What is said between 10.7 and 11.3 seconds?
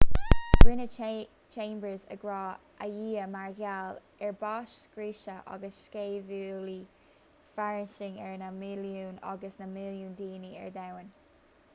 domhan